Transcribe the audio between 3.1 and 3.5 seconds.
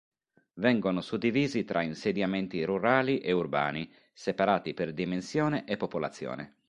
e